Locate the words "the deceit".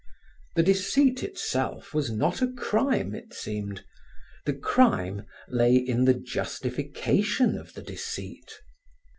0.55-1.21, 7.75-8.51